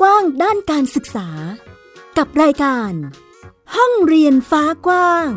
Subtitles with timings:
[0.00, 1.28] กว้างด้านการศึกษา
[2.18, 2.92] กับรายการ
[3.76, 5.28] ห้องเรียนฟ้ากว้าง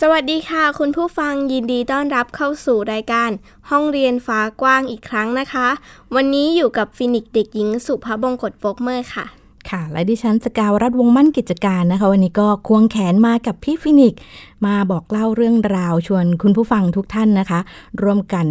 [0.00, 3.30] สวัสดีค่ะ คุณผู้ฟังยินดีต้อนรับเข้าสู่รายการ
[3.70, 5.68] ห้องเรียนฟ้ากว้างอีกครั้งนะคะ
[6.14, 9.41] วันนี้อยู่กับฟินิกซ์เด็กหญิงสุภาบงกตโฟกเมอร์ค่ะ
[9.72, 14.20] ค่ะ และดิฉันสกาวรัฐวงมั่นกิจการนะคะ วันนี้ก็ควงแขนมากับพี่ฟินิกซ์
[14.66, 17.60] มาบอกเล่าเรื่องราวชวนคุณผู้ฟังทุกท่านนะคะ
[18.02, 18.46] ร่วมกัน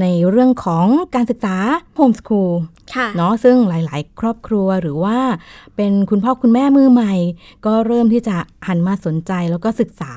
[0.00, 1.56] ในเรื่องของการศึกษา
[1.96, 2.52] homeschool
[2.94, 5.18] ค่ะเนาะซึ่งหลาย ๆ ครอบครัวหรือว่า
[5.76, 7.14] เป็นคุณพ่อคุณแม่มือใหม่
[7.66, 8.36] ก็เริ่มที่จะ
[8.66, 10.12] หันมาสนใจแล้วก็ศึกษา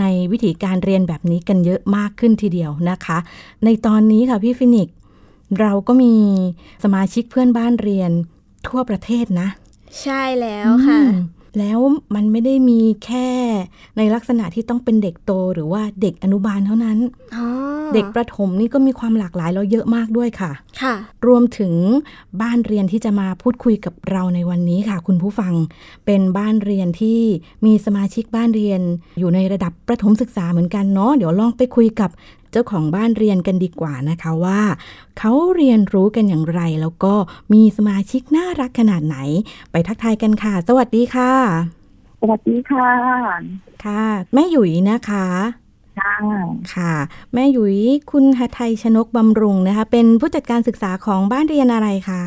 [0.00, 3.18] ในวิธีการเรียนแบบนี้กันเยอะมากขึ้นทีเดียวนะคะ
[3.64, 4.94] ในตอนนี้ค่ะพี่ฟินิกส์
[5.60, 6.14] เราก็มี
[6.84, 8.10] สมาชิกเพื่อนบ้านเรียน
[8.68, 9.48] ทั่วประเทศนะ
[10.02, 11.78] ใช่แล้วค่ะอืมแล้ว
[12.14, 13.28] มันไม่ได้มีแค่
[13.96, 16.98] ในลักษณะที่ต้องเป็นเด็กโตหรือว่าเด็กอนุบาลเท่านั้น
[17.36, 17.46] อ๋อ
[17.94, 20.94] เด็กประถมนี่ก็มีความหลากหลายแล้วเยอะมากด้วยค่ะ ค่ะ
[21.26, 21.72] รวมถึง
[22.42, 25.52] บ้านเรียนที่จะมาพูดคุยกับเราในวันนี้ค่ะ คุณผู้ฟัง
[26.06, 27.20] เป็นบ้านเรียนที่
[27.66, 28.80] มีสมาชิกบ้านเรียน
[29.18, 32.10] อยู่ในระดับประถมศึกษาเหมือนกันเนาะ เดี๋ยวลองไปคุยกับ
[32.52, 34.60] เจ้าของบ้านเรียนกันดีกว่านะคะว่า
[35.18, 37.14] เขาเรียนรู้กันอย่างไร แล้วก็
[37.52, 39.16] มีสมาชิกน่ารักขนาดไหน
[39.70, 41.32] ไปทักทายกันค่ะ สวัสดีค่ะ
[42.20, 42.90] สวัสดีค่ะ
[43.84, 44.04] ค่ะ
[44.34, 45.26] แม่หยุยนะคะ
[46.00, 46.16] ค่ะ
[46.74, 46.94] ค่ะ
[47.34, 47.78] แม่หยุย
[48.10, 52.24] คุณหทัยชนกบำรุงนะคะ เป็นผู้จัดการศึกษาของบ้านเรียนอะไรคะ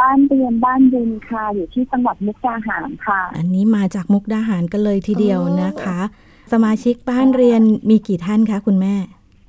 [0.00, 5.98] บ้านเรียนบ้านบุญค่ะ อยู่ที่จังหวัดมุกดาหารค่ะ อันนี้มาจากมุกดาหารกันเลยทีเดียวนะคะ
[6.52, 8.94] สมาชิกบ้านเรียนมีกี่ท่านคะคุณแม่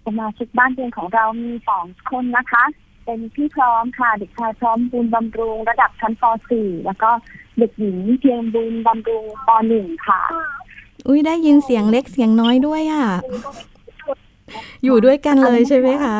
[0.07, 2.63] สมาชิกบ้านเรียนของเรามีสองคนนะคะ
[3.05, 7.09] เป็นพี่พร้อมค่ะ เด็กชายพร้อมบุญบำรุง ระดับชั้นป .4 แล้วก็
[7.57, 10.21] เด็กหญิงเพียงบุญบำรุงป .1 ค่ะ
[11.07, 13.07] อุ้ยได้ยินเสียงเล็กเสียงน้อยด้วยอะ่ะ
[14.83, 16.17] อยู่ด้วยกันเลยใช่ไหมคะ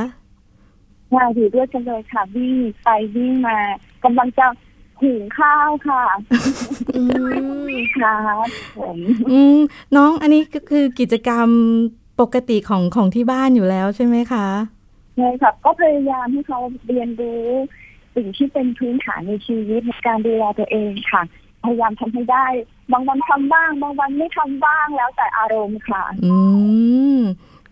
[1.10, 3.58] ใช่อยู่ด้วยกันเลยค่ะ วิ่งไปวิ่งมา
[4.04, 4.46] กำลังจะ
[5.02, 6.04] หุงข้าวค่ะ
[6.96, 7.02] อื
[7.72, 8.48] มครับ
[8.78, 8.98] ผม
[9.32, 9.58] อืม
[9.96, 11.50] น้องอันนี้ก็คือกิจกรรม
[12.20, 14.48] ปกติของของที่บ้านอยู่แล้วใช่ไหมคะ
[15.18, 17.46] ใช่ค่ะก็พยายามให้เขาเรียนรู้
[18.16, 21.24] สิ่งที่เป็นพื้นฐานในชีวิตในการดูแลตัวเองค่ะ
[21.64, 22.46] พยายามทำให้ได้
[22.92, 26.36] บางวันทำบ้าง บางวันไม่ทำบ้างแล้วแต่อารมณ์ค่ะ อื
[27.18, 27.20] ม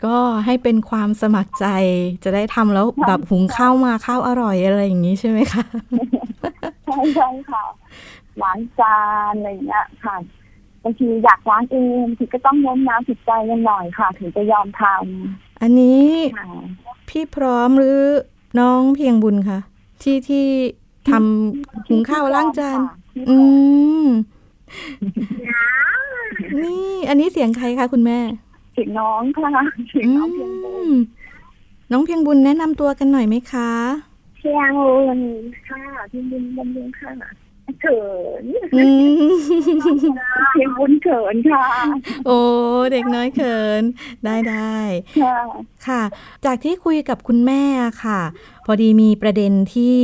[0.05, 1.65] ก็ให้เป็นความสมัครใจ
[2.23, 5.63] จะได้ทำแล้วแบบหุงข้าวมาข้าวอร่อยอะไรอย่างนี้ใช่ไหมคะ
[6.85, 7.65] ใช่ใช่ค่ะ
[8.41, 10.15] ล้างจานอะไรอย่างเงี้ยค่ะ
[10.87, 14.81] บางทีอยากล้างเองบางทีก็ต้องโน้มน้าวจิตใจกันหน่อยค่ะ ถึงจะยอมท
[15.61, 16.47] อันนี้ำค่ะ
[17.09, 17.99] พี่พร้อมหรือ
[18.59, 19.59] น้องเพียงบุญคะ
[20.01, 20.45] ที่ที่
[21.09, 22.79] ทำหุงข้าวล้างจาน
[23.29, 23.35] อื
[24.05, 24.07] ม
[26.63, 28.19] นี่ อันนี้เสียงใครคะคุณแม่
[28.73, 29.49] เสียงน้องค่ะ
[29.89, 30.95] เสียงน้องเพียงบุญอืม
[31.91, 33.71] น้องเพียงบุญแนะนำตัวกันหน่อยไหมคะ
[34.37, 35.19] เพียงบุญ
[35.67, 37.11] ค่ะเพียงบุญบำรุงค่ะ
[37.81, 38.03] เขิ
[38.43, 38.45] น
[38.75, 38.85] อื
[39.29, 39.31] ม
[40.51, 41.65] เพียงบุญเขินค่ะ
[42.25, 42.37] โอ้
[42.91, 43.83] เด็กน้อยเขิน
[44.25, 44.77] ได้ได้
[45.21, 45.37] ค่ะ
[45.87, 46.01] ค่ะ
[46.45, 47.63] จากที่คุยกับคุณแม่
[48.03, 48.21] ค่ะ
[48.65, 49.97] พอดีมีประเด็นที่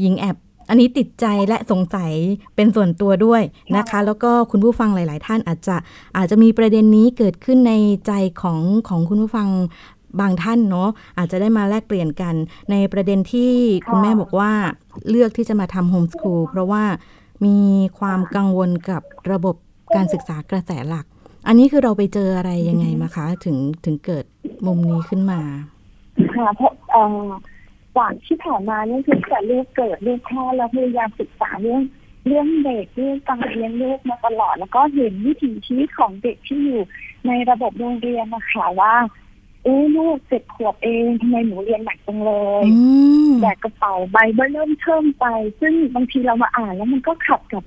[0.00, 0.36] หญิงแอบ
[0.68, 2.12] อันนี้ติดใจและสงสัย
[2.56, 3.42] เป็นส่วนตัวด้วย
[3.76, 5.76] นะคะ แล้วก็คุณผู้ฟังหลาย ๆ ท่านอาจจะ
[6.16, 7.74] อาจจะมีประเด็นนี้เกิดขึ้นใน
[8.06, 8.12] ใจ
[8.42, 9.48] ของของคุณผู้ฟัง
[10.20, 10.88] บางท่านเนาะ
[11.18, 12.34] อาจจะได้มาแลกเปลี่ยนกัน
[12.70, 13.52] ในประเด็นที่
[13.88, 14.52] คุณแม่บอกว่า
[15.08, 16.84] เลือกที่จะมาทำโฮมสคูลเพราะว่า
[17.46, 17.58] มี
[17.98, 19.56] ความกังวลกับระบบ
[19.96, 21.06] การศึกษากระแสหลัก
[21.46, 24.24] อันนี้คือเราไปเจออะไรยังไงมาคะถึงถึงเกิด
[24.66, 25.40] มุมนี้ขึ้นมา
[26.34, 27.26] ค่ะเพราะเอ่อ
[27.96, 31.82] จากที่ผ่านมาเนี่ยคือแต่ลูกเกิดลูกคลอดแล้วพยายามศึกษาเรื่อง
[32.26, 36.82] เรื่องเด็กเรื่องการเลี้ยงลูกมาตลอด แล้วก็เห็นวิถีชีวิตของเด็กที่อยู่
[37.26, 38.94] ในระบบโรงเรียนนะคะว่า
[39.66, 42.30] เอ้ลูกเจ็ดขวบเองทำไมหนูเรียนหนักจังเล
[42.62, 42.86] ยอื
[43.28, 45.26] มแบกกระเป๋าใบเบอร์เริ่มเทิมไป
[45.60, 47.64] ซึ่งบางทีเรามาอ่านแล้วมันก็ขัดกับ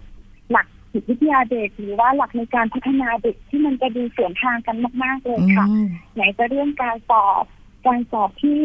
[0.51, 7.43] หลักจิตวิทยาเด็กหรือว่าหลักในการพัฒนาเด็กที่มันจะดูสวนทางกันมาก ๆ เลยค่ะอืมไหนจะเรื่องการสอบ
[7.87, 8.57] การสอบที่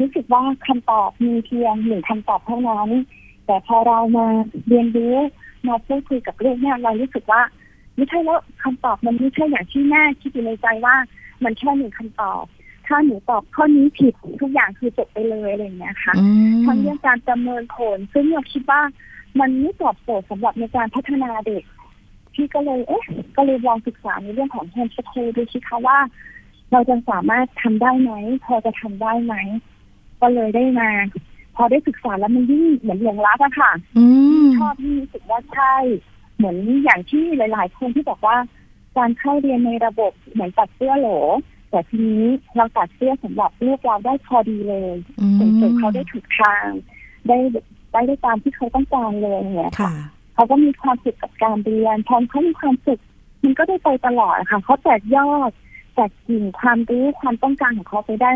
[0.00, 2.88] รู้สึกว่าคำตอบมีเพียงหนึ่งคำตอบเท่านั้น
[3.46, 4.26] แต่พอเรามา
[4.68, 5.16] เรียนรู้
[5.68, 7.42] มาพูดคุยกับลูกเนี่ยเรารู้สึกว่า
[7.96, 10.96] ไม่ใช่แล้วคำตอบมันไม่ใช่อย่างที่แม่คิดอยู่ในใจว่า
[11.44, 12.44] มันแค่หนึ่งคำตอบ
[12.86, 16.26] ถ้าหนูตอบข้อนี้ผิดทุกอย่างคือจบไปเลยอะไรอย่างเงี้ยค่ะอื
[16.60, 18.80] มทั้งเรื่องการประเมินผล ซึ่งเราคิดว่า
[19.40, 21.64] มันไม่ตอบโจทย์สำหรับในการพัฒนาเด็ก
[22.34, 23.04] พี่ก็เลยเอ๊ะ
[23.36, 25.98] ก็เลยลองศึกษาในเรื่องของโฮมสคูลดูสิคะว่า
[26.72, 28.12] เราจะสามารถทำได้ไหม
[28.44, 29.34] พอจะทำได้ไหม
[30.20, 30.90] ก็เลยได้มา
[31.56, 34.06] พอได้ศึกษาแล้วมันยิ่งเหมือนหลงรักอะค่ะอื
[34.44, 35.74] มชอบที่รู้สึกว่าใช่
[36.36, 38.36] เหมือนอย่างที่หลาย ๆ คนที่บอกว่า
[38.98, 41.08] การเข้าเรียนในระบบเหมือนตัดเสื้อโหล
[41.70, 42.26] แต่ทีนี้
[42.56, 46.66] เราตัดเสื้อสำหรับลูกเราได้พอดีเลยอืมส่งเสริมเขาได้ถูกทาง
[47.28, 47.38] ได้
[47.92, 49.92] ได้ได้ตามที่เขาต้องการเลยเนี่ยค่ะ
[50.34, 53.00] เขาก็มีความสุขกับการเรียนพอเขามีความสุข
[53.42, 55.50] มันก็ได้ไปตลอดอะค่ะเขาแตกยอด
[55.94, 58.32] แตกกิ่งความรู้ความต้องการของเขาไปได้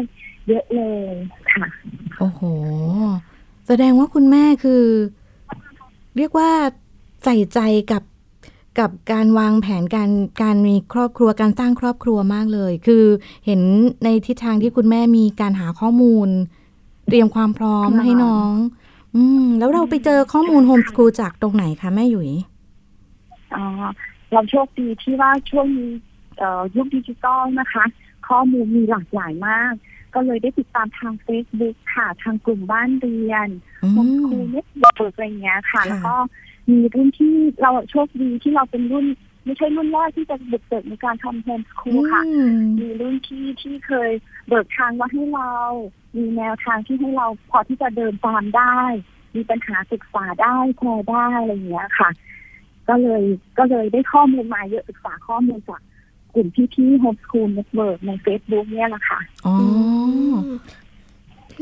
[0.49, 1.13] เยอะเลย
[1.53, 1.67] ค่ะ
[2.19, 2.41] โอ้โห
[3.67, 4.85] แสดงว่าคุณแม่คือ
[6.17, 6.51] เรียกว่า
[7.25, 7.61] ใส่ใจ
[7.93, 8.03] กับ
[8.78, 10.11] กับการวางแผนการ
[10.43, 13.05] การมีครอบครัวการสร้างครอบครัวมากเลย คือ
[13.46, 13.61] เห็น
[14.05, 16.28] ในทิศทางที่คุณแม่มีการหาข้อมูล
[17.08, 18.52] เตรียมความพร้อมค่ะให้น้อง
[19.14, 22.31] อืม แล้วเราไปเจอข้อมูลโฮมสคูลจากตรงไหนคะแม่หยุย
[23.55, 23.88] อ่า
[24.32, 25.93] เราโชคดีที่ว่าช่วงนี้
[26.38, 27.84] เอ่อยุคดิจิตอลนะคะ
[28.28, 29.72] ข้อมูลมีหลากหลายมาก
[30.14, 33.49] ก็เลยได้ติดตามทาง Facebook ค่ะ ทางกลุ่มบ้านเรียน
[33.84, 36.14] อืม homeschool network อะไรอย่างเงี้ยค่ะค่ะ แล้วก็
[36.69, 39.07] มีรุ่นที่เราโชคดีที่เราเป็นรุ่น
[39.45, 44.11] ไม่ใช่รุ่นแรกที่จะบุกเบิกในการทำ homeschool ค่ะอืมมีรุ่นที่ที่เคย
[44.49, 45.55] เบิกทางว่าให้เรา
[46.17, 48.79] มีแนวทางที่ให้เราพอที่จะเดินตามได้
[49.37, 52.11] มีปัญหาศึกษาได้แชร์ได้อะไรอย่างเงี้ยค่ะ
[52.89, 53.23] ก็เลย
[53.59, 55.81] ก็เลยได้ข้อมูลมาเยอะศึกษาข้อมูลจาก
[56.35, 59.55] กลุ่มพี่ๆ Homeschool Network ใน Facebook เนี่ยแหละค่ะอ๋อ
[60.33, 60.35] ม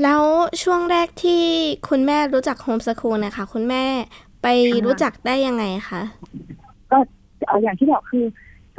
[0.03, 0.23] แล้ว
[0.63, 1.45] ช่วงแรกที่
[1.89, 3.85] คุณแม่รู้จักโฮมสคูลนะคะ คุณแม่
[4.43, 6.03] ไปค่ะรู้จักได้ยังไงคะ
[6.91, 6.99] ก็
[7.47, 8.25] เอ่ออย่างที่บอกคือ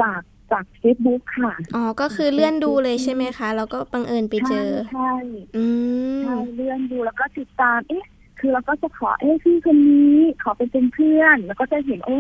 [0.02, 0.22] จาก
[0.52, 5.14] จาก Facebook ค่ะ อ๋อ ก็คือเลื่อนดูเลยใช่ไหมคะ แล้วก็บังเอิญไปเจอ ใช่
[5.58, 5.66] อื
[6.20, 8.06] มใช่เลื่อนดูแล้วก็ติดตาม เอ๊ะ
[8.40, 12.20] คือเราก็จะขอ เอ๊ะพี่คนนี้ขอไปเป็นเพื่อน แล้วก็จะเห็น โอ้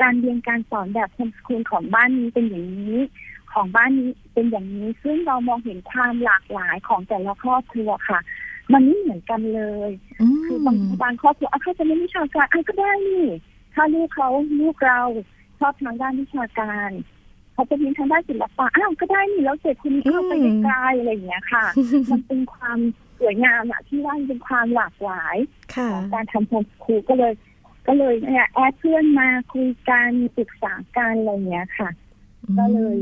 [0.00, 2.98] การเรียนการสอนแบบโฮมสคูลของบ้านนี้เป็นอย่างนี้
[3.52, 8.20] ของบ้านนี้เป็นอย่างนี้ ซึ่งเรามองเห็นความหลากหลายของแต่ละครอบครัวค่ะ
[8.72, 13.26] มันไม่เหมือนกันเลยอืคือบางมบางครอบครัวอะเขาจะไม่วิชาการอะก็ได้นี่
[13.74, 14.28] ถ้าลูกเขา
[14.60, 15.02] ลูกเรา
[15.58, 16.90] ชอบทางด้านวิชาการ
[17.52, 20.32] เขาจะเรียนทางด้านศิลปะอ้าวก็ได้นี่แล้วเด็กคนนี้เข้าไป
[20.64, 21.66] ไกลๆอะไรอย่างเงี้ยค่ะ
[22.10, 22.78] มันเป็นความ
[23.20, 25.36] สวยงามอะที่ว่ามันเป็นความหลากหลาย
[25.74, 27.32] ค่ะของการทำโฮมสคูลก็เลย
[27.86, 31.88] ก็เลยเนี่ยแอดเพื่อนมาคุยกันปรึกษากันอะไรอย่างเงี้ยค่ะ
[32.58, 32.96] ก็เลย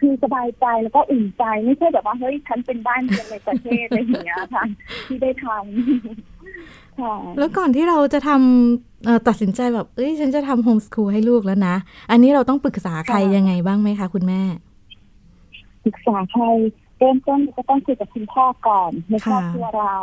[0.00, 4.64] คือสบายใจแล้วก็อุ่นใจไม่ใช่แบบว่าเฮ้ยฉันเป็นบ้านเรียนในประเทศอะไรอย่างเงี้ยค่ะ
[5.06, 11.76] ที่ได้ทำค่ะแล้วก่อนที่เราจะทำเอ่อตัดสินใจแบบเอ้ยฉันจะทำโฮมสคูลให้ลูกแล้วนะ
[12.10, 14.42] อันนี้เราต้องปรึกษาใครค่ะยังไงบ้างไหมคะคุณแม่
[15.86, 16.44] ศึกษาใคร
[16.98, 19.96] เริ่มต้นก็ต้องคุยกับคุณพ่อก่อนในครอบค่ะครัวเรา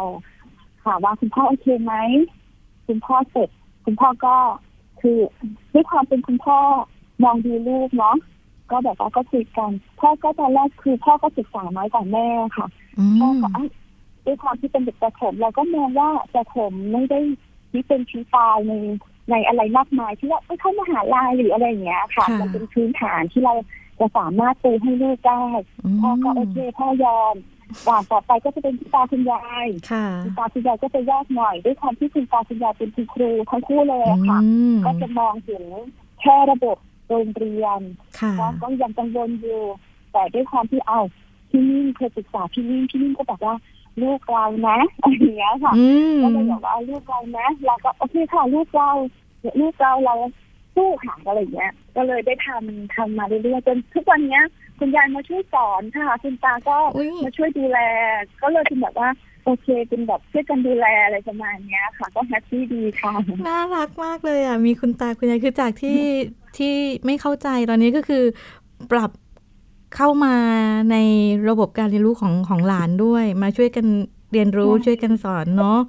[0.83, 1.93] ค่ะว่าคุณพ่อโอเคไหม
[2.87, 3.49] คุณพ่อเสร็จ
[3.85, 4.35] คุณพ่อก็
[5.01, 5.17] คือ
[5.73, 6.57] ด้วยความเป็นคุณพ่อ
[7.23, 8.15] มองดูลูกเนาะ
[8.73, 12.27] ก็แบบว่าก็คุยกัน พ่อก็ตอนแรกคือพ่อก็ศึกษาน้อยกว่าแม่
[12.57, 12.67] ค่ะ
[12.99, 13.65] อืพ่อมก็เอ้า
[14.25, 17.19] ด้วยความที่เป็นเด็กประถมเราก็มองว่าประถมไม่ได้
[17.71, 18.73] ที่เป็นชี้ตายใน
[19.29, 23.53] ในอะไรมากมายที่ว่าเอ้ยเข้ามหาลัยหรืออะไรอย่างเงี้ยค่ะค่ะ มันเป็นพื้นฐานที่เรา
[23.99, 25.43] จะสามารถปูให้ลูกได้
[26.01, 27.35] พ่อก็โอเคพ่อยอม
[27.87, 35.63] ด่านต่อไปก็จะเป็นคุณตาคุณยายค่ะคุณตาคุณยายก็จะยากหน่อย ด้วยความที่คุณตาคุณยายเป็นคุณครูทั้งคู่เลยอะค่ะอืมก็จะมองถึง
[36.21, 37.81] แค่ระบบ โรงเรียน
[38.19, 39.61] ค่ะน้องก็ยังกังวลอยู่
[40.11, 40.99] แต่ด้วยความที่เอา
[41.49, 43.55] พี่นิ่งเคยศึกษาพี่นิ่งพี่นิ่งก็บอกว่า
[44.01, 48.89] ลูกเรานะอะไรอย่างเงี้ยค่ะอืมก็เลยบอกว่าลูกเรานะเราก็โอเคค่ะลูกเรา
[49.59, 50.15] ลูกเราเรา
[50.75, 54.43] สู้ค่ะอะไรอย่างเงี้ย ก็เลยได้ทำทำมาเรื่อยๆจนทุกวันเนี้ย
[54.79, 57.79] คุณยายมาช่วยสอนค่ะ คุณตาก็อุ๊ยมาช่วยดูแล
[58.41, 59.09] ก็เลยเป็นแบบว่า
[59.45, 63.13] โอเคเป็นแบบช่วยกันดูแลอะไรประมาณเนี้ยค่ะ ก็แฮปปี้ดีค่ะ
[63.47, 65.99] น่ารักมากเลยอะ มีคุณตาคุณยายคือจากที่
[66.57, 66.73] ที่
[67.05, 68.23] ไม่เข้าใจตอนนี้ก็คือ
[68.91, 69.11] ปรับ
[69.95, 70.35] เข้ามา
[70.91, 70.97] ใน
[71.49, 73.85] ระบบการเรียนรู้ของของหลานด้วย มาช่วยกัน
[74.33, 75.79] เรียนรู้ใช่ช่วยกันสอนเนาะ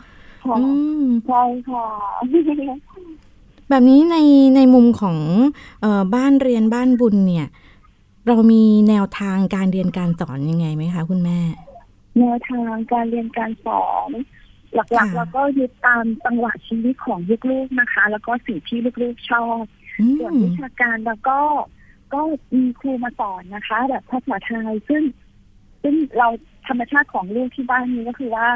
[0.44, 0.62] ค่ะอื
[1.02, 1.87] มใช่ค่ะ
[3.70, 4.16] แบบนี้ใน
[4.56, 5.18] ในมุมของ
[5.80, 7.46] เออบ้านเรียนบ้านบุญเนี่ย
[8.26, 11.38] เรามีแนวทางการเรียนการสอนยังไงไหมคะคุณแม่
[12.18, 14.11] แนวทางการเรียนการสอน
[14.75, 17.18] หลักค่ะๆแล้วก็ยึดตามจังหวะชีวิตของ
[17.50, 19.62] ลูกๆนะคะ แล้วก็สิ่งที่ลูกๆชอบ
[20.00, 21.38] อืส่วนมวิชาการแล้วก็
[22.12, 22.21] ก็
[22.54, 25.02] มีครูมาสอนนะคะ แบบภาษาไทยซึ่ง
[25.83, 26.28] ซึ่งเรา
[26.68, 28.49] ธรรมชาติของลูกที่บ้านนี้ก็คือว่า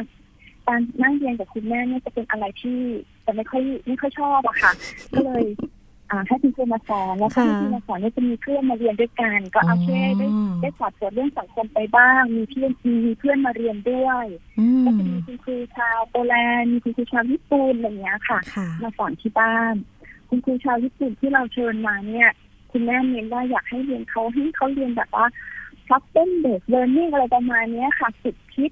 [0.66, 2.78] การนั่งเรียนกับคุณแม่เนี่ยจะเป็นอะไรที่
[3.24, 4.72] จะไม่ค่อยไม่ค่อยชอบอะค่ะ
[5.14, 5.77] ก็เลยอ่า
[6.28, 12.70] ให้คุณครูมาสอนแล้วก็ค่ะให้ครูมาสอนเนี่ยจะมีเพื่อนมาเรียนด้วยกัน ก็เอาแค่ได้อ๋อได้สอบสวนเรื่องสังคมไปบ้าง มีเพื่อน
[13.06, 14.26] มีเพื่อนมาเรียนด้วย
[14.58, 19.74] อืก็มจะมีคุณครูชาวโปแลนด์มีคุณครูชาวญี่ปุ่นอะไรอย่างเงี้ยค่ะค่ะ มาสอนที่บ้าน
[20.28, 22.28] คุณครูชาวญี่ปุ่นที่เราเชิญมาเนี่ย
[22.72, 25.26] คุณแม่เน้นว่าอยากให้เรียนเขาให้เขาเรียนแบบว่า
[25.88, 28.70] problem based learning อะไรประมาณเนี้ยค่ะฝึกคิด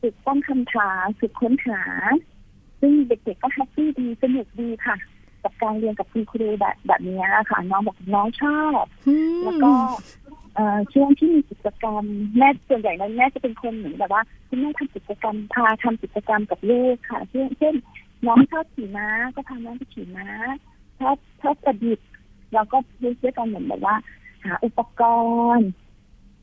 [0.00, 1.82] ฝึกตั้งคำถามฝึกค้นหา
[2.80, 4.96] ซึ่งเด็กๆก็ happy ดีสนุกดีค่ะ
[5.44, 7.20] กับการเรียนกับคุณครูแบบแบบนี้
[7.50, 9.72] ค่ะ น้องบอกน้องชอบอืมแล้วก็
[10.54, 12.04] เอ่อช่วงที่มีกิจกรรม
[12.38, 17.74] แม่ส่วนใหญ่นั้นแม่จะเป็นคนเหมือนแบบว่าคุณแม่ทำกิจกรรมพาทำกิจกรรมกับลูกค่ะ เช่นเช่น
[18.26, 20.28] น้องชอบขี่ม้าก็พาน้องไปขี่ม้า
[20.98, 22.06] ชอบชอบประดิษฐ์
[22.54, 23.96] เราก็เพื่อกันเหมือนแบบว่า
[24.44, 25.02] หาอุปก
[25.56, 25.68] รณ์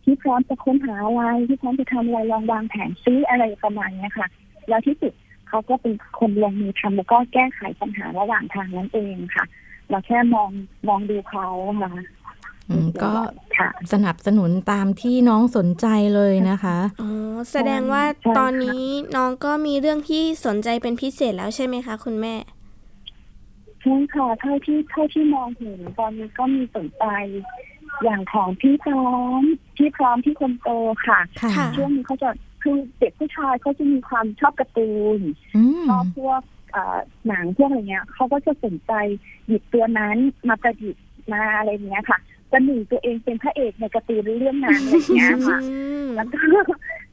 [0.03, 4.27] ที่พร้อมจะค้นหาอะไรที่พร้อมจะทำอะไรลองวางแผนซื้ออะไรประมาณเนี้ยค่ะ
[4.69, 5.13] แล้วที่สุด
[5.47, 9.45] เขาก็เป็นคนลงมือทำแล้วก็แก้ไขปัญหาระหว่างทางนั้นเองค่ะ
[9.89, 10.49] เราแค่มอง
[10.87, 11.47] มองดูเขา
[11.81, 11.91] ค่ะ
[12.69, 13.13] อืมก็
[13.57, 17.09] ค่ะสนับสนุนตามที่น้องสนใจเลยนะคะอ๋อ
[17.51, 18.85] แสดงว่าใช่ค่ะตอนนี้
[19.15, 22.35] น้องก็มีเรื่องที่สนใจเป็นพิเศษแล้วใช่ไหมคะ คุณแม่
[23.81, 27.05] ใช่ค่ะเท่าที่เท่าที่มองเห็นตอนนี้ก็มีสนใจ
[28.03, 29.41] อย่างของพี่พร้อม
[29.77, 30.69] พี่พร้อมที่คนโต
[31.07, 32.29] ค่ะค่ะค่ะช่วงนี้เขาจะ
[32.67, 35.19] คือเด็กผู้ชายเขาจะมีความชอบการ์ตูน
[35.55, 36.97] อืมชอบพวกเอ่อ
[37.27, 38.93] หนังพวกอะไรเงี้ยเขาก็จะสนใจ
[39.47, 40.17] หยิบตัวนั้น
[40.49, 42.19] มาประดิษฐ์มาอะไรเงี้ยค่ะ
[42.51, 46.37] จะหนึ่งตัวเองเป็นพระเอกในการ์ตูนเรื่องนั้นอะไรเงี้ยค่ะอืมแล้วก็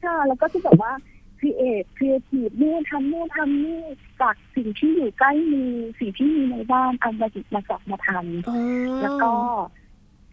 [0.05, 0.93] ค่ะแล้วก็จะแบบว่า
[1.39, 3.81] create creative นู่นทำนู่นทำนี่
[4.21, 8.59] จากสิ่งที่อยู่ใกล้มือสิ่งที่มีในบ้านเอามาหยิบมาจับมาทำอ๋อ
[9.03, 9.33] แล้วก็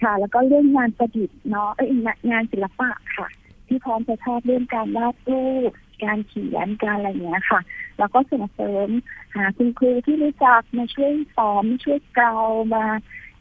[0.02, 3.28] ค่ะ แล้วก็เรื่องงานประดิษฐ์เนาะเอ้ยงานงานศิลปะค่ะ
[3.72, 5.72] พี่พร้อมจะชอบเรื่องการวาดรูป
[6.04, 7.60] การเขียนการอะไรอย่างเงี้ยค่ะ
[8.00, 8.88] แล้วก็ส่งเสริม
[9.36, 12.36] หาคุณครูที่รู้จักมาช่วยสอนช่วยเกลา
[12.74, 12.86] มา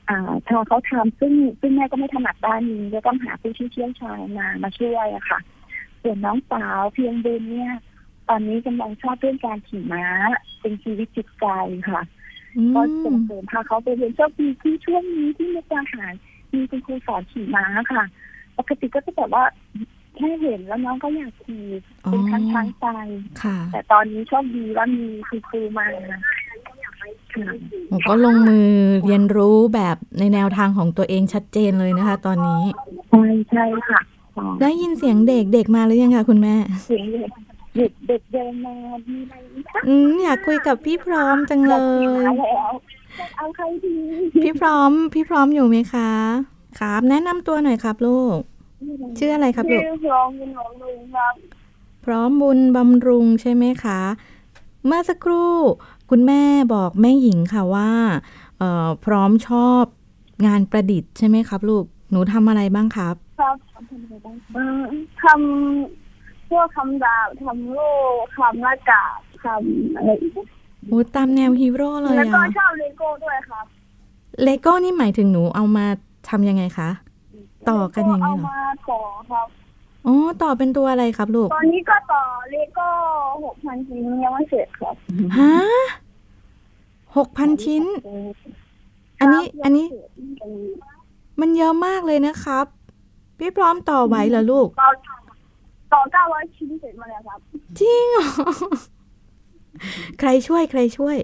[0.08, 5.38] อ่าพอเขาทำซึ่งซึ่งแม่ก็ไม่ถนัดด้านนี้ก็ต้องหาผู้ที่เชี่ยวชาญมามาช่วยอะค่ะ
[6.02, 7.72] ส่วนน้องสาวเพียงบุญเนี่ย
[8.28, 10.04] ตอนนี้กำลังชอบเรื่องการขี่ม้า
[10.60, 11.46] เป็นชีวิตจิตใจ
[11.90, 12.02] ค่ะ
[12.56, 16.12] อืมก็ส่งเสริมพาเขาไปเรียนโชคดีที่ช่วงนี้ที่มุกดาหาร
[16.52, 18.04] มีคุณครูสอนขี่ม้าค่ะ
[18.58, 19.44] ปกติก็จะแบบว่า
[20.16, 21.64] แค่เห็นแล้วน้องก็อยากขี่
[22.02, 22.86] เป็นช้างช้างใจ
[23.42, 25.86] ค่ะแต่ตอนนี้โชคดีว่ามีคุณครูมา
[27.34, 27.48] ค่ะ
[27.90, 28.70] ผมก็ลงมือ
[29.06, 32.62] เรียนรู้แบบในแนวทางของตัวเองชัดเจนเลยนะคะ ตอนนี้
[33.10, 34.00] ใช่ใช่ค่ะ
[34.38, 36.54] อ๋อได้ยินเสียงเด็กเด็กมาหรือยังคะคุณแม่
[36.86, 37.30] เสียงเด็ก
[37.76, 38.74] เด็กเด็กเดินมา
[39.08, 42.72] มีอะไรไหมคะอืมอยากคุยกับพี่พร้อมจังเลบอกขี่ยม้าแล้ว
[43.36, 43.96] เอาใครดี
[44.42, 46.10] พี่พร้อม พี่พร้อมอยู่ไหมคะ
[46.80, 48.38] ครับ แนะนำตัวหน่อยครับลูก
[49.18, 51.34] ชื่ออะไรครับลูกชื่อพร้อมเป็นของลุงครับ
[52.04, 54.00] พร้อมบุญบำรุงใช่ไหมคะ
[54.86, 55.52] เมื่อสักครู่
[56.10, 56.42] คุณแม่
[56.74, 57.90] บอกแม่หญิงค่ะว่า
[58.58, 59.84] เอ่อพร้อมชอบ
[60.46, 63.56] งานประดิษฐ์ใช่ไหมครับ ลูก หนูทำอะไรบ้างครับ ครับ
[64.56, 64.82] อืม
[65.22, 67.90] ทำพวกคำดาบทำโล่
[68.38, 70.32] ทำหน้ากากทำอะไรอีก
[70.88, 73.66] โอ้ตามแนวฮีโร่เลยแล้วก็อะชอบเลโก้ด้วยครับ
[74.42, 75.86] เลโก้นี่หมายถึงหนูเอามา
[76.28, 76.90] ทำยังไงคะ
[77.68, 79.00] ต่อกันอย่างเอานี้เหรอมาต่อ
[79.30, 79.48] ครับ
[80.06, 82.88] อ๋อต่อเป็นตัวอะไรครับลูก ตอนนี้ก็ต่อเลโก้
[83.44, 84.94] หกพันชิ้นยังไม่เสร็จครับ
[85.38, 85.54] ฮะ
[87.16, 87.84] หกพันชิ้น
[89.20, 89.86] อันนี้อันนี้
[91.40, 92.66] มันเยอะมากเลยนะครับ
[93.38, 94.90] พี่พร้อมต่อไหวเหรอลูก ต่อ
[95.92, 97.40] ต่อเก้าร้อยชิ้นเสร็จมาแล้วครับ
[97.80, 98.26] จริงเหรอ
[100.20, 101.16] ใครช่วยใครช่วย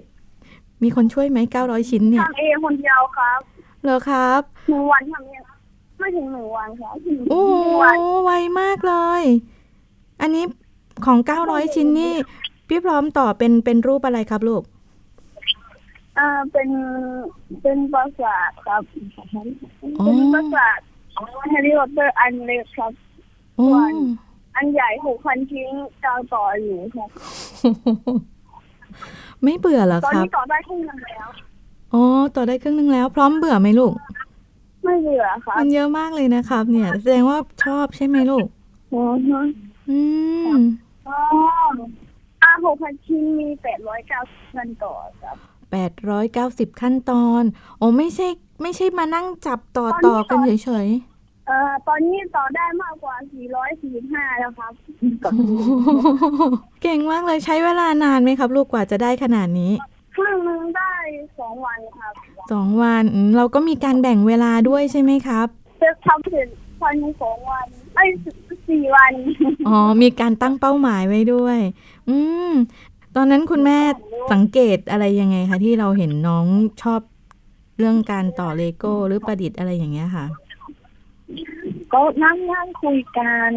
[0.83, 3.39] มีคนช่วยไหมเก้าร้อยชิ้นเนี่ยทำเองคนเดียวครับ
[3.83, 5.41] เหรอครับหนึ่งวันทำเอง
[5.97, 6.95] ไม่ถึงหนึ่งวันครับ
[7.29, 9.23] โอ้โหหนึ่งวันไวมากเลย
[10.21, 10.43] อันนี้
[11.05, 12.13] ของเก้าร้อยชิ้นนี่
[12.67, 14.63] พี่พร้อมต่อเป็นเป็นรูปอะไรครับลูก
[16.17, 16.69] อ่าเป็น
[17.61, 18.83] เป็นปราสาทครับ
[19.99, 20.79] อ๋อเป็นปราสาท
[21.49, 22.91] แฮร์รี่พอตเตอร์อันเล็กครับ
[23.57, 23.95] โอ้วัน
[24.55, 25.69] อันใหญ่หกพันชิ้น
[26.03, 27.09] กาวต่ออยู่ครับ
[29.43, 31.27] ไม่เบื่อเหรอตอนครับนี้ต่อได้ครึ่งหนึงแล้ว
[31.93, 32.03] อ๋อ
[32.35, 33.93] ต่อได้ครึ่งนึงแล้ว พร้อมเบื่อไหมลูก
[34.87, 38.47] ไม่เบื่อครับมันเยอะมากเลยนะครับ เนี่ย แสดงว่าชอบใช่ไหมลูก
[38.93, 39.41] อ๋อฮะ
[39.89, 39.99] อื
[40.49, 40.51] ม
[41.07, 41.19] อ๋อ
[42.43, 45.37] อ่าหกพันชิ้นมีแปดร้อยเก้าสิบขั้นต่อครับ
[45.71, 47.43] แปดร้อยเก้าสิบขั้นตอน
[47.77, 48.27] โอ้ไม่ใช่
[48.61, 50.89] ไม่ใช่มานั่งจับต่อต่อกันเฉย
[51.47, 59.71] เอ่อตอนนี้ต่อได้มากกว่าสี่ร้อยสี่สิบห้าแล้วครับๆเก่งมากเลยใช้เวลานานไหมครับ ลูกกว่าจะได้ขนาดนี้
[60.15, 60.93] ครึ่งหนึงได้
[61.39, 62.13] สองวันครับ
[62.51, 65.47] สองวันอืมเราก็มีการแบ่งเวลาด้วยใช่ไหมครับ
[65.81, 66.47] จะทำเสร็จ
[66.81, 68.09] ภายในสองวันไอ้ย
[68.69, 69.13] สี่วัน
[69.67, 71.59] อ๋อมีการตั้งเป้าหมายไว้ด้วย
[72.09, 72.17] อื
[72.51, 72.53] ม
[73.15, 73.77] ตอนนั้นคุณแม่
[74.33, 76.45] สังเกตอะไรยังไงคะที่เราเห็นน้อง
[76.81, 77.01] ชอบ
[77.77, 80.25] เรื่องการต่อเลโก้หรือประดิษฐ์อะไรอย่างเงี้ยค่ะ
[81.93, 83.51] ก็นั่งนั่งคุยกัน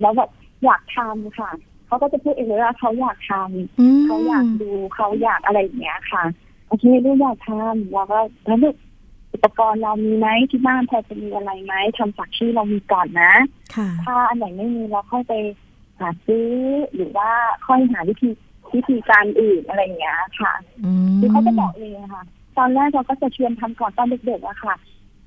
[0.00, 0.30] แล้วแบบ
[0.64, 1.50] อยากทำค่ะ
[1.86, 6.24] เขาก็จะพูดเองเลยว่าเขาอยากทำอืมเขาอยากดูเขาอยากอะไรอย่างเงี้ยค่ะ
[6.70, 8.74] โอเคลูกอยากทำเราก็แล้วลูก
[9.34, 13.34] อุปกรณ์เรามีไหมที่บ้านพอจะมีอะไรไหมทำจากที่เรามีก่อนนะ
[13.74, 15.34] ค่ะถ้าอันไหนไม่มีเราค่อยไป
[16.00, 16.50] หาซื้อ
[16.94, 17.30] หรือว่า
[17.66, 18.28] ค่อยหาวิธี
[18.74, 20.52] วิธีการอื่นอะไรอย่างเงี้ยค่ะ
[20.84, 22.24] อืมคือเขาจะบอกเองอะค่ะ
[22.58, 24.74] ตอนแรกเราก็จะชวนทำก่อนตอนเด็กๆอะค่ะ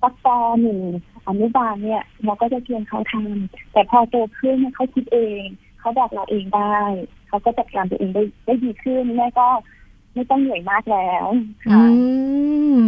[0.02, 0.80] ปักปอหนึ่ง
[1.28, 5.42] อนุบาลเนี่ย เราก็จะชวนเขาทำแต่พอโตขึ้นเนี่ยเขาคิดเอง
[5.80, 6.80] เขาบอกเราเองได้
[7.28, 9.48] เขาก็จัดการตัวเองได้ได้ดีขึ้นแม่ก็
[10.14, 11.26] ไม่ต้องเหนื่อยมากแล้ว
[11.70, 11.86] อืค่ะ
[12.76, 12.80] ม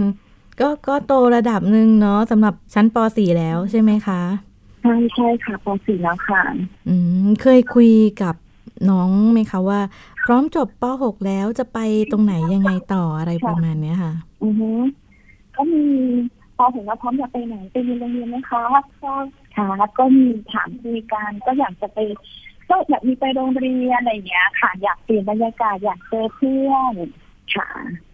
[0.59, 4.21] ก็ก็โตระดับหนึ่งเนาะสำหรับชั้นป .4 แล้วใช่ไหมคะ
[4.81, 6.41] ใช่ใช่ค่ะปสี่แล้วค่ะ
[6.87, 7.91] อืมเคยคุย
[8.21, 8.35] กับ
[8.89, 9.79] น้องไหมคะว่า
[10.25, 11.79] พร้อมจบป .6 แล้วจะไป
[12.11, 14.13] ตรงไหนยังไงต่ออะไรประมาณเนี้ยค่ะ
[14.43, 14.71] อือฮึ
[15.55, 15.83] ก็มี
[16.57, 18.63] พอเห็นว่าพร้อมอยากไปไหนไปเรียนโรงเรียนไหมคะ
[19.03, 19.13] ก็
[19.55, 19.67] ค่ะ
[19.97, 21.99] ก็มีถามคุยกันก็อยากจะไป
[22.69, 26.95] ก็อยากมีไปโรงเรียนอะไรอย่างเงี้ยค่ะ อยากเปลี่ยนบรรยากาศอยากเจอเพื่อน
[27.55, 27.69] ค่ะ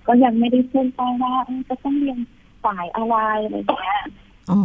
[0.08, 2.20] ก็ยังไม่ได้พูดไปว่าเอ้ยจะต้องเรียน
[2.66, 4.02] สายอะไรอะไรอย่างเงี้ย
[4.52, 4.60] อ๋อ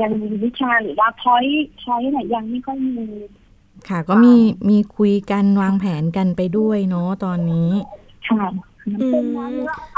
[0.00, 1.44] ยังมีวิชาหรือว่าพอย
[1.80, 3.06] พอยไหนยังไม่ค่อยมี
[3.88, 4.34] ค่ะ ก็มี
[4.68, 7.70] มีคุยกันวางแผนกันไปด้วยเนาะตอนนี้
[8.28, 8.44] ค่ะ
[9.02, 9.54] อืม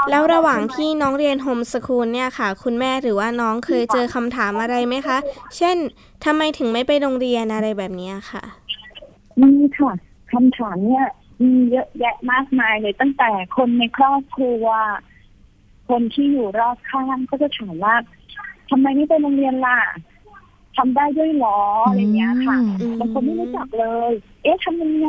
[0.09, 5.17] แล้วระหว่างที่น้องเรียนโฮมสคูลเนี่ยค่ะ คุณแม่หรือว่าน้องเคยเจอคำถามอะไรไหมคะ
[5.57, 5.77] เช่น
[6.25, 8.43] ทำไมถึงไม่ไปโรงเรียนอะไรแบบเนี้ยค่ะ
[9.41, 9.91] มีค่ะ
[10.31, 11.07] คำถามเนี่ย
[11.41, 14.65] มีเยอะแยะมากมายเลยตั้งแต่คนในครอบครัว
[15.89, 17.95] คนที่อยู่รอบข้างก็จะถามว่า
[18.69, 19.79] ทำไมไม่ไปโรงเรียนล่ะ
[20.77, 24.11] ทำได้ด้วยเหรออะไรเงี้ยค่ะอืมบางคนไม่รู้จักเลย
[24.43, 25.07] เอ๊ะทำยังไง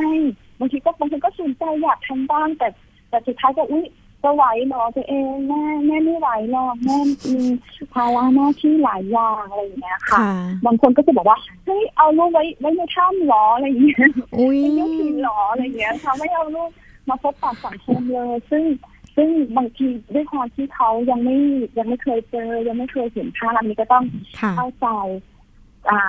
[0.59, 2.69] บางทีก็บางคนก็สนใจอยากทำบ้างแต่
[3.09, 3.85] แต่สุดท้ายก็อุ้ย
[4.25, 7.37] จะไหวเหรอตัวเองแม่แม่ไม่ไหวหรอกแม่มี
[7.93, 10.29] ภาระหน้าที่หลายอย่างอะไรอย่างเงี้ยค่ะค่ะ
[10.67, 16.71] บางคนก็จะบอกว่าเฮ้ยเอาลูกไว้ไว้ในถ้ำเหรออะไรอย่างเงี้ยอุ้ยเป็นยุคผีหรออะไรอย่างเงี้ยค่ะไม่เอาลูก
[17.09, 18.65] มาพบปะสังคมเลย ซึ่ง
[19.17, 21.37] ซึ่งบางทีด้วยความที่เขายังไม่
[21.79, 24.05] ยังไม่เคยเจอ ยังไม่เคยเห็นภาพอันนี้ก็ต้อง
[24.41, 24.87] ค่ะเข้าใจ
[25.91, 26.01] อ่า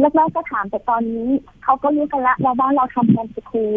[0.00, 1.28] แรกๆก็ถามแต่ตอนนี้
[1.64, 3.76] เขาก็รู้กันละเราบ้านเราทำโฮมสคูล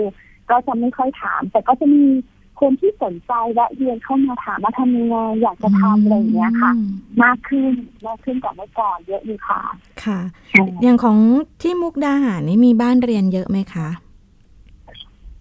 [0.49, 2.03] ก็จะไม่ค่อยถาม แต่ก็จะมี
[2.59, 6.91] คนที่สนใจและเรียนเข้ามาถามว่าทำยังไงอยากจะทำอะไรอย่างเงี้ยค่ะอืม
[7.23, 7.73] มากขึ้น
[8.07, 9.61] มากขึ้นกว่าเมื่อก่อนเยอะอยู่ค่ะ
[10.03, 10.19] ค่ะ
[10.83, 11.17] อย่างของ
[11.61, 13.89] ที่มุกดาหารนี่มีบ้านเรียนเยอะไหมคะ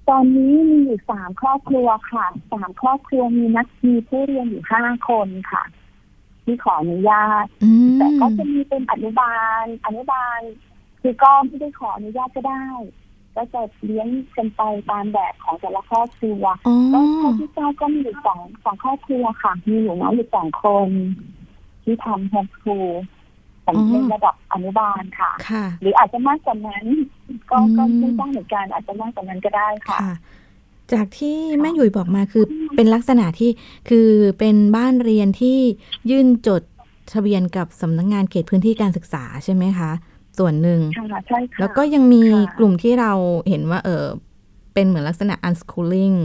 [0.08, 5.62] ตอนนี้มีอยู่สามครอบครัวค่ะสามครอบครัวมีนักมีผู้เรียนอยู่ห้าคนค่ะ
[6.44, 10.40] ที่ขออนุญาตอืมแต่ก็จะมีเป็นอนุบาล อนุบาล
[11.00, 12.64] คือก็ไม่ได้ขออนุญาตก็ได้
[13.36, 20.88] ก็จะเลี้ยงกันไปตามแบบของแต่ละครอบครัวอ๋อก็เท่าที่ทราบก็มีอยู่สองสองครอบครัวค่ะ มีหนูน้อยอยู่สองคน
[21.84, 22.90] ที่ทำโฮมสคูล
[23.64, 26.84] ของในระดับอนุบาลค่ะค่ะ หรืออาจจะมากกว่านั้น
[27.50, 30.14] ก็อืมก็ไม่ต้องเหมือนกันอาจจะมากกว่านั้นก็ได้ค่ะค่ะ
[30.92, 32.44] จากที่แม่หยุยบอกมาคือ
[32.76, 33.50] เป็นลักษณะที่
[33.88, 35.58] คือเป็นบ้านเรียนที่
[36.10, 36.62] ยื่นจด
[37.12, 39.90] ทะเบียนกับสำนักงานเขตพื้นที่การศึกษาใช่ไหมคะ
[40.38, 43.12] ส่วนหนึ่งค่ะใช่ค่ะแล้วก็ยังมีค่ะกลุ่มที่เรา
[43.48, 44.04] เห็นว่า เออ
[44.74, 46.16] เป็นเหมือนลักษณะ unschooling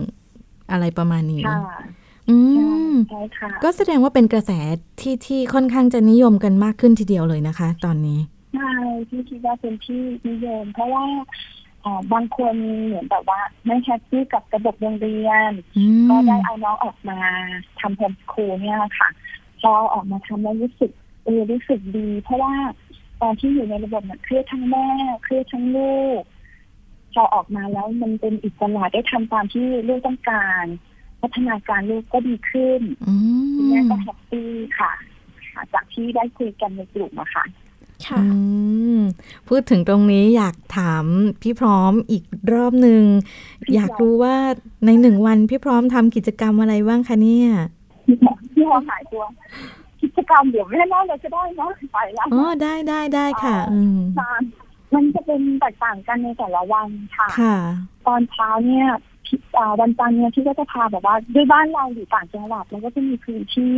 [0.72, 1.60] อะไรประมาณนี้ค่ะ
[2.30, 2.38] อื
[2.92, 4.52] มใช่ค่ะ ก็แสดงว่าเป็นกระแส
[5.02, 8.20] ที่ที่ค่อนข้างจะนิยมกันมากขึ้นทีเดียวเลยนะคะ ตอนนี้
[8.56, 8.74] ใช่
[9.10, 11.04] ที่คิดว่าเป็นที่นิยม เพราะว่า
[11.82, 17.20] เอ่อบางคนเหมือนแบบว่า ไม่แฮปปี้กับระบบโรงเรียนอืมก็ได้เอาน้องออกมา
[17.80, 19.10] ทำโฮมสคูลเนี่ยค่ะ
[19.62, 20.92] พอออกมาทำแล้วรู้สึก
[21.26, 22.54] เออรู้สึกดี เพราะว่า
[23.22, 24.88] ตอนที่อยู่ในระบบเนี่ยเครียดทั้งแม่
[25.24, 26.22] เครียดทั้งลูก
[27.14, 30.66] พอออกมาแล้วมันเป็นอิสระได้ทำตามที่ลูกต้องการ
[31.22, 33.14] พัฒนาการลูกก็ดีขึ้นอื
[33.56, 34.50] คุณแม่มก็แฮปปี้
[34.80, 34.92] ค่ะ
[35.54, 37.44] ค่ะ จากที่ได้คุยกันในกลุ่มอะค่ะ
[38.08, 38.28] ค่ะอื
[38.98, 39.00] ม
[39.48, 41.06] พูดถึงตรงนี้อยากถาม
[41.42, 43.04] พี่พร้อมอีกรอบหนึ่ง
[43.64, 44.36] พี่อยากรู้ว่า
[44.86, 47.50] ในหนึ่งวันพี่พร้อมทำกิจกรรมอะไรบ้างคะเนี่ย
[48.06, 49.34] ที่หมอที่หมอหายตัวกิ
[50.18, 54.34] จกรรมเดี๋ยวแม่เล่าเลยก็ได้นะไปแล้วอ๋อได้ได้ได้ค่ะ อืมค่ะ
[54.94, 57.56] มันจะเป็นแตกต่างกันในแต่ละวันค่ะค่ะ
[58.08, 58.88] ตอนเช้าเนี่ย
[59.26, 63.74] พี่อ่าวันจันทร์เนี่ยที่ก็จะพาแบบว่าด้วยบ้านเราอยู่ต่างจังหวัดแล้วก็จะมีพื้นที่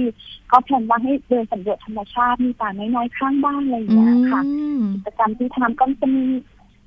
[0.51, 4.41] ก็แผนว่าให้เดินสำรวจธรรมชาติมีป่าน้อยๆข้างบ้านอะไรอย่างอืเงี้ยค่ะ
[4.79, 6.25] มกิจกรรมที่ทำก็จะมี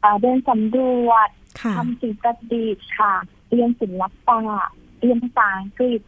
[0.02, 1.28] อ่าเดินสำรวจ
[1.60, 3.14] ค่ะทำสิ่งประดิษฐ์ค่ะ
[3.50, 4.40] เรียนศิลปะ
[5.00, 6.00] เรียนภาษาอังกฤษ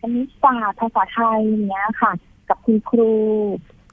[0.00, 2.12] คณิตศาสตร์ภาษาไทยอย่างเงี้ยค่ะ
[2.50, 3.12] กับคุณครู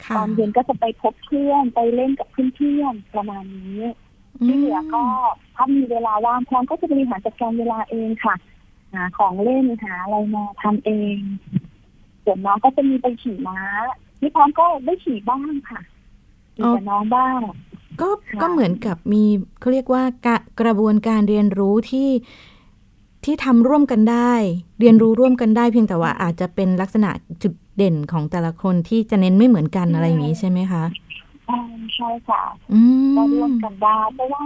[0.05, 3.81] ค่ะตอนเย็นก็จะไปพบเพื่อนไปเล่นกับเพื่อนๆประมาณนี้
[4.45, 5.03] ที่เหลือก็
[5.55, 8.35] ถ้ามีเวลาว่างพร้อมก็จะบริหารจัดการเวลาเองค่ะ
[8.93, 11.17] หาของเล่นหาอะไรมาทำเอง
[12.23, 13.59] ส่วนน้องก็จะมีไปขี่ม้า
[14.19, 15.81] ที่พร้อมก็ได้ขี่บ้างค่ะ
[16.55, 17.39] ขี่กับน้องบ้าง
[18.01, 19.23] ก็ค่ะก็เหมือนกับมี
[19.59, 22.09] เขาเรียกว่ากะกระบวนการเรียนรู้ที่
[23.25, 24.33] ที่ทำร่วมกันได้
[24.79, 27.09] เรียนรู้ร่วมกันได้เพียงแต่ว่าอาจจะเป็นลักษณะ
[27.43, 30.83] จุด เด่นของแต่ละคนที่จะเน้นไม่เหมือนกันอะไรอย่างนี้ใช่ไหมคะ
[31.49, 31.59] อ่า
[31.95, 32.41] ใช่ค่ะ
[32.73, 32.81] อื
[33.12, 34.43] มก็ร่วมกันได้เพราะว่า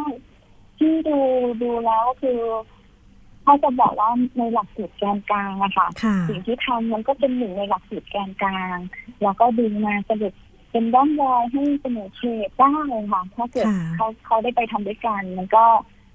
[0.77, 1.19] ที่ดู
[1.61, 2.39] ดูแล้วคือ
[3.45, 8.77] ถ้าจะบอกว่าในหลักสูตรแกนกลางอะค่ะค่ะสิ่งที่ทำมันก็เป็นหนึ่งในหลักสูตรแกนกลาง
[9.23, 10.33] แล้วก็ดึงมาสรุป
[10.71, 12.73] เป็นด้านรอยให้เสนอเฉดได้
[13.11, 15.65] ค่ะถ้าเกิดค่ะเขาเขาได้ไปทำด้วยกัน มันก็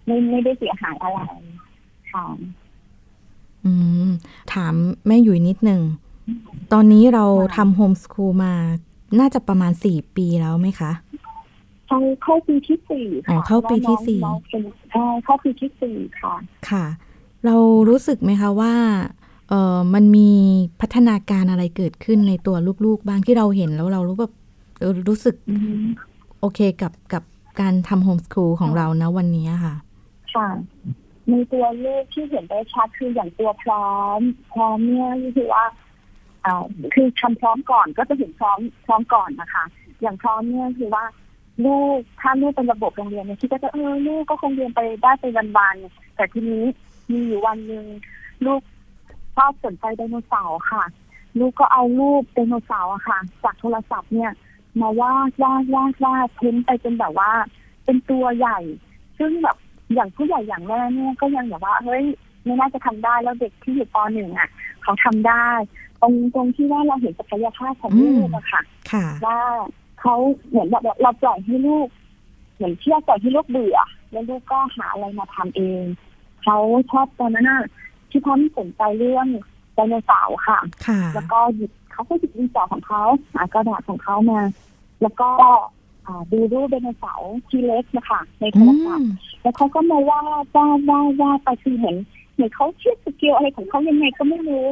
[0.06, 1.20] ไม่ไม่ได้เสียหายอะไร
[2.12, 2.26] ค่ะ
[3.64, 3.72] อื
[4.06, 4.10] ม
[4.52, 4.74] ถาม
[5.06, 5.80] แม่หยุยนิดหนึ่ง
[6.72, 8.52] ตอนนี้เราค่ะทำโฮมส o ูลมา
[9.20, 10.92] น่าจะประมาณสี่ปีแล้วไหมคะ
[11.88, 16.34] เขาเข้าปีที่สี่อ๋อค่ะเข้าปีที่น้องสี่น้องเป็นใช่เข้าปีที่สี่ค่ะ
[16.70, 16.84] ค่ะ
[17.44, 17.56] เรา
[17.88, 18.74] รู้สึกไหมคะว่า
[19.48, 20.30] เออมันมี
[20.80, 24.32] พัฒนาการอะไรเกิดขึ้นในตัวลูกๆ บ้างที่เราเห็นแล้วเรารู้แบบ
[24.80, 25.84] เออรู้สึกอืม
[26.40, 27.22] โอเคกับกับ
[27.60, 29.74] การทำโฮมส o ูลของเรานะวันนี้ค่ะ
[30.34, 30.48] ค่ะ
[31.30, 34.20] ในตัวเลขที่เห็นได้ชัดคืออย่างตัวพร้อม
[34.54, 35.64] พร้อมเนี่ยก็คือว่า
[36.46, 39.64] อ่าคือทำพร้อมก่อนก็จะเห็นพร้อมพร้อมก่อนนะคะ
[40.00, 41.04] อย่างพร้อมเนี่ยคือว่า
[41.64, 45.24] ลูกถ้าลูกเป็นระบบโรงเรียนเนี่ยคิดก็จะเออลูกก็คงเรียนไปได้ไป
[45.56, 46.64] วันๆแต่ทีนี้
[47.12, 47.84] มีอยู่วันหนึ่ง
[48.46, 48.60] ลูก
[49.36, 50.84] ชอบสนใจไดโนเสาร์ค่ะ
[51.38, 54.30] ลูกก็เอารูปไดโนเสาร์อะค่ะ จากโทรศัพท์เนี่ย
[54.80, 57.30] มาวาดวาดวาดวาดเพ้นไปจนแบบว่า
[57.84, 58.58] เป็นตัวใหญ่
[59.18, 59.56] ซึ่งแบบ
[59.94, 62.04] อย่างผู้ใหญ่อย่างแม่เนี่ยก็ยังแบบว่าเฮ้ย
[62.44, 64.48] ไม่น่าจะทำได้แล้วเด็กที่อยู่ปหนึ่งอะ
[64.82, 65.48] เขาทำได้
[66.02, 68.60] ตรงตรงที่ว่าเราเห็นศักยภาพของอืลูมกอะค่ะ
[68.92, 69.38] ค่ะว่า
[70.00, 70.14] เขา
[70.48, 71.88] เหมือนแบบเราปล่อยให้ลูก
[72.56, 73.78] เหมือนเชื่อปล่อยให้ลูกเบื่อ
[74.12, 75.84] แล้วลูกก็หาอะไรมาทำเอง
[76.42, 76.56] เขา
[76.90, 77.62] ชอบตอนนั้นน่ะ
[78.10, 79.26] ที่พ่อไม่สนใจเรื่อง
[79.74, 83.02] ไดโนเสาร์ค่ะค่ะ แล้วก็หยิบเขาก็หยิบดินสอของเขา
[83.34, 84.40] หากระดาษของเขามา
[85.02, 85.28] แล้วก็
[86.06, 89.10] อ่าดูรูปไดโนเสาร์ทีเล็กนะคะในโทอืรศัพมท์
[89.42, 90.24] แล้วเขาก็มาวาด
[90.56, 91.96] วาดวาดวาดไปคือเห็น
[92.34, 94.64] เหมือนเขาเชื่อสกิลอะไรของเขายังไงก็ไม่รู้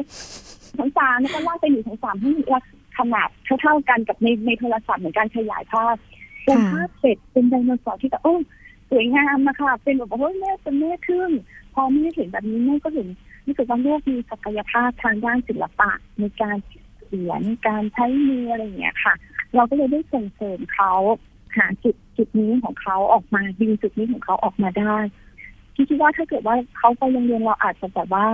[0.77, 2.63] ทั้งสามแล้วก็วาดไปหนึ่งทั้งสามให้ลัก
[2.97, 3.29] ขนาด
[3.61, 5.95] เท่าๆกันกับในในโทรศัพท์เหมือนการขยายภาพ
[6.45, 8.35] เป็นภาพเสร็จเป็นไดโนเสาร์ที่แบบโอ้
[8.89, 11.29] สวยงามนะคะเป็นแบบว่าเฮ้ยแม่เป็นแม่ทึ่ง
[11.73, 13.07] พอแม่เห็นแบบนี้แม่ก็เห็น
[13.45, 16.57] รู้สึกว่าลูกมีศักยภาพทางด้านศิลปะในการ
[17.05, 19.13] เขียนการใช้มืออะไรอย่างเงี้ยค่ะ
[19.55, 20.93] เราก็เลยได้ส่งเสริมเขา
[21.57, 24.95] หาจุดจุดนี้ของเขาออกมาดึงจุดนี้ของเขาออกมาได้
[25.75, 28.25] ที่คิดว่าถ้าเกิดว่าเขาไปโรงเรียนเราอาจจะแบบว่า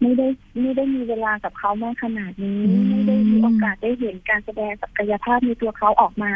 [0.00, 0.26] ไม่ได้
[0.60, 6.34] ไม่ได้มีเวลากับเขามากขนาดนี้อืมไม่ได้มีโอกาสได้เห็นการแสดงศักยภาพในตัวเขาออกมา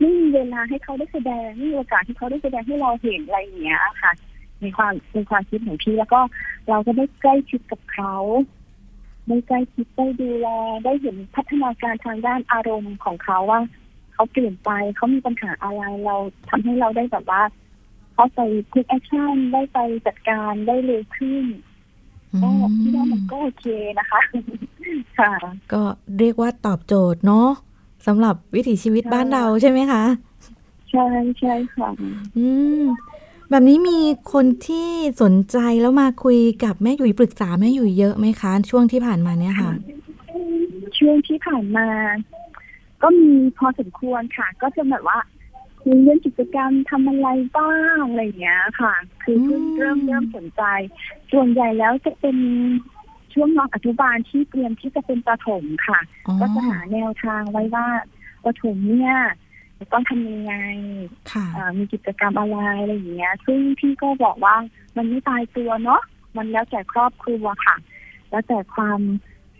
[0.00, 4.12] ไม่มีเวลาให้เขาได้แสดงไม่มีโอกาสให้เขาได้แสดงให้เราเห็นอะไรอย่างเงี้ยค่ะ
[4.60, 6.20] ในความในความคิดของพี่แล้วก็
[6.68, 8.14] เราก็ได้ใกล้ชิดกับเขา
[9.28, 10.48] ได้ใกล้ชิดได้ดูแล
[10.84, 13.60] ได้เห็นพัฒนาการทางด้านอารมณ์ของเขาว่า
[14.14, 16.16] เขาเปลี่ยนไปเขามีปัญหาอะไรเรา
[16.48, 17.42] ทำให้เราได้แบบว่า
[18.14, 18.40] เขาไป
[18.72, 21.73] take action ได้ไปจัดการได้เร็วขึ้นอื
[22.42, 23.66] ก็พี่ว่ามันมก็โอเค
[23.98, 24.20] นะคะ
[25.18, 25.32] ค่ะ
[25.72, 25.82] ก็
[26.18, 27.48] เรียกว่าตอบโจทย์เนาะ
[28.06, 30.04] สำหรับวิถีชีวิตใช่บ้านเราใช่ไหมคะ
[30.90, 31.06] ใช่
[31.38, 31.88] ใช่ค่ะ
[32.36, 32.46] อื
[32.82, 32.84] ม
[33.50, 33.98] แบบนี้มี
[34.32, 34.88] คนที่
[35.22, 39.70] สนใจแล้วมาคุยกับแม่หยุยปรึกษาแม่หยุยเยอะไหมคะ ช่วงที่ผ่านมาเนี่ยค่ะ
[40.98, 41.88] ช่วงที่ผ่านมา
[43.02, 45.18] ก็มีพอสมควรค่ะ ก็จะแบบว่า
[45.84, 50.62] คุยเรื่องกิจกรรมทำอะไรบ้างอะไรอย่างเงี้ยค่ะ คือเพิ่งอืมเริ่มเริ่มสนใจ
[51.32, 52.36] ส่วนใหญ่แล้วจะเป็น
[53.34, 57.86] ช่วงน้องอนุบาลที่เตรียมที่จะเป็นประถมค่ะอ๋อก็จะหาแนวทางไว้ว่า
[58.44, 59.16] ประถมเนี่ย
[59.78, 60.54] จะต้องทำยังไง
[61.32, 64.56] ค่ะเอ่อมีกิจกรรมอะไรอะไรอย่างเงี้ย ซึ่งพี่ก็บอกว่า
[64.96, 66.02] มันไม่ตายตัวเนาะ
[66.36, 67.76] มันแล้วแต่ครอบครัวค่ะ
[68.30, 69.00] แล้วแต่ความ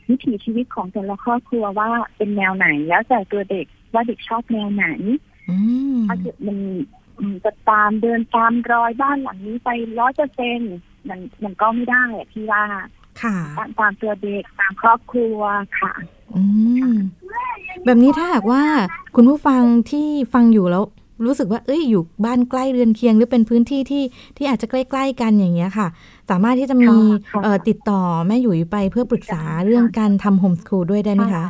[0.09, 5.19] วิถีชีวิตของแต่ละครอบครัวว่าเป็นแนวไหน แล้วแต่ตัวเด็กว่าเด็กชอบแนวไหนอืม
[6.09, 6.59] ถ้าเกิดมัน
[7.19, 10.61] อืมจะตามเดินตามรอยบ้านหลังนี้ไปร้อยเปอร์เซ็น
[11.09, 12.63] มันมันก็ไม่ได้อะพี่ว่า
[13.23, 15.39] ค่ะตามตามตัวเด็กตามครอบครัว
[15.81, 15.93] ค่ะ
[16.37, 16.43] อื
[16.93, 16.95] ม
[17.85, 18.63] แบบนี้ถ้าหากว่า
[19.17, 20.85] คุณผู้ฟังที่ฟังอยู่แล้ว
[21.27, 24.05] รู้สึกว่าเอ้ยอยู่บ้านใกล้เรือนเคียงหรือเป็นพื้นที่ที่
[24.37, 25.89] ที่อาจจะใกล้ๆกันอย่างเงี้ยค่ะ
[26.31, 26.95] สามารถที่จะมี
[27.33, 31.45] ค่ะเอ่อติดต่อแม่หยุยไปเพื่อปรึกษาเรื่องการทำโฮมส o ูลด้วยได้ไหมคะ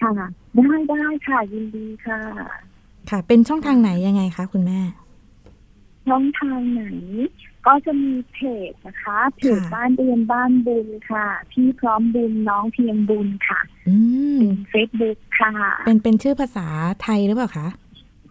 [0.00, 0.12] ค่ะ
[0.56, 2.20] ได้ได้ค่ะยินดีค่ะ
[3.10, 4.80] ค่ะ เป็นช่องทางไหนยังไงคะคุณแม่
[6.08, 6.84] ช่องทางไหน
[7.66, 8.38] ก็จะมีเพ
[8.70, 13.96] จนะคะเพจค่ะบ้านเรียนบ้านบุญค่ะ พี่พร้อมบุญน้องเพียงบุญค่ะอื
[14.36, 15.50] มเป็นเฟซบุ๊กค่ะ
[15.86, 16.66] เป็นเป็นชื่อภาษา
[17.02, 17.68] ไทยหรือเปล่าคะ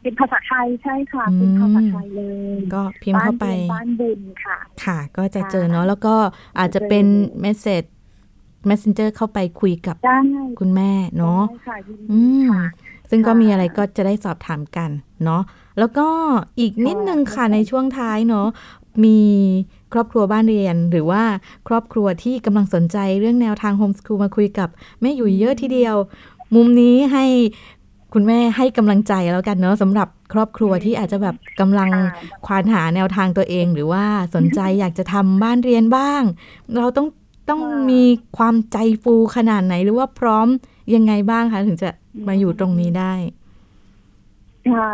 [0.04, 2.24] เป็นภาษาไทยใช่ค่ะอืมเป็นภาษาไทยเล
[2.56, 6.16] ย ก็พิมพ์เข้าไปบ้านเรียนบ้านบุญค่ะ ค่ะ ก็จะเจอค่ะเนาะแล้วก็
[6.60, 7.06] อาจจะเป็น
[7.42, 7.84] message
[8.70, 10.20] messenger เข้าไปคุยกับได้
[10.60, 12.66] คุณแม่เนาะได้ค่ะยินดีค่ะ อืม
[13.10, 14.90] ซึ่งก็ค่ะมีอะไรก็จะได้สอบถามกัน
[15.26, 15.42] เนาะ
[15.80, 16.08] แล้วก็
[16.60, 18.48] อีกนิดนึงค่ะค่ะในช่วงท้ายเนาะ
[19.06, 19.20] มี
[19.94, 21.24] ครอบครัวบ้านเรียน หรือว่า
[21.68, 24.70] ครอบครัวที่กำลังสนใจเรื่องแนวทางโฮมส o ูลมาคุยกับ
[25.02, 25.96] แม่อยู่เยอะทีเดียว
[26.56, 27.26] มุมนี้ให้
[28.14, 31.90] คุณแม่ให้กำลังใจแล้วกันเนาะสำหรับครอบครัวที่อาจจะแบบกำลัง
[32.46, 36.22] ควานหาแนวทางตัวเอง หรือว่าสนใจอยากจะทำบ้านเรียนบ้าง
[36.78, 37.08] เราต้อง
[37.50, 38.04] ต้องมี
[38.38, 40.48] ความใจฟูขนาดไหนหรือว่าพร้อม
[40.96, 41.90] ยังไงบ้างคะถึงจะ
[42.28, 43.14] มาอยู่ตรงนี้ได้
[44.70, 44.92] ค่ะ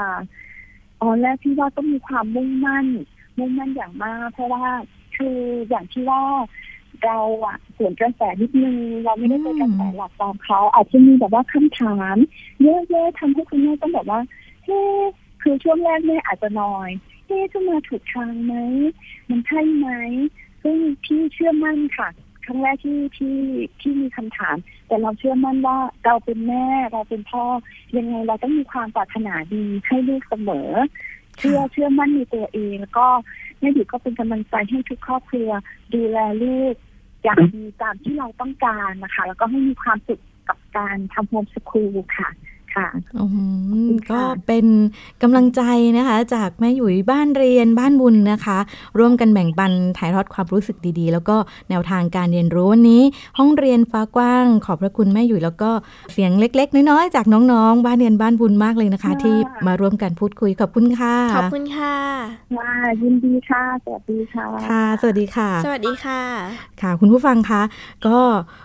[1.02, 2.88] อ๋อแรกที่ว่าต้องมีความมุ่งมั่น
[3.38, 4.66] มุ่งมั่นอย่างมาก เพราะว่า
[5.16, 5.38] คือ
[5.70, 6.22] อย่างที่ว่า
[7.04, 12.18] เราอะสวนกระแสนิดนึงเราไม่ได้เป็นกระแสหลักตามเขาอาจจะมีแบบว่าคำถาม
[12.62, 12.68] เย
[13.00, 14.20] อะๆทำให้คุณแม่ต้องแบบว่า
[14.64, 14.80] เฮ้
[15.42, 16.90] คือช่วงแรกแม่อาจจะนอย
[17.26, 18.54] เฮ้จะมาถูกทางไหม
[19.30, 19.88] มันใช่ไหม
[20.64, 22.10] ซึ่งพี่เชื่อมั่นค่ะ
[22.46, 23.38] ครั้งแรกที่ที่
[23.82, 24.56] ที่มีคำถาม
[24.88, 27.44] แต่เราเชื่อมั่นว่าเราเป็นแม่เราเป็นพ่อ
[27.98, 30.70] ยังไงเราต้องมีความปรารถนาดีให้ลูกเสมอ
[31.38, 33.08] เชื่อเชื่อมั่นในตัวเองแล้วก็
[33.60, 35.50] แม่ดิก็เป็นกำลังใจให้ทุกครอบครัว
[35.94, 36.76] ดูแลลูก
[37.24, 42.30] อย่างดีตามที่เราต้องการนะคะ แล้วก็ให้มีความสุขกับการทำโฮมสคูลค่ะ
[42.76, 42.88] ค่ะ
[43.22, 43.26] อื
[43.88, 44.66] มค่ะก็เป็น
[45.22, 45.62] กำลังใจ
[45.98, 48.58] นะคะ จากแม่หยุยบ้านเรียนบ้านบุญนะคะ
[49.00, 51.38] ร่วมกันแบ่งปันถ่ายทอดความรู้สึกดีๆ แล้วก็
[51.70, 53.04] แนวทางการเรียนรู้วันนี้
[53.38, 55.72] ห้องเรียนฟ้ากว้าง ขอบพระคุณแม่หยุยแล้วก็
[56.14, 59.36] เสียงเล็ก ๆ น้อยๆจากน้องๆ บ้านเรียนบ้านบุญมากเลยนะคะ ที่
[59.68, 61.96] มาร่วมกันพูดคุยขอบคุณค่ะขอบคุณค่ะ
[62.58, 66.22] ค่ะยินดีค่ะสวัสดีค่ะค่ะ สวัสดีค่ะ สวัสดีค่ะ
[66.82, 67.62] ค่ะ คุณผู้ฟังคะ
[68.08, 68.20] ก็